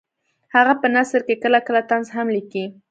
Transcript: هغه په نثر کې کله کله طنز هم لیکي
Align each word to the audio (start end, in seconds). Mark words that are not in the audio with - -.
هغه 0.55 0.73
په 0.81 0.87
نثر 0.95 1.21
کې 1.27 1.35
کله 1.43 1.59
کله 1.67 1.81
طنز 1.89 2.07
هم 2.15 2.27
لیکي 2.35 2.65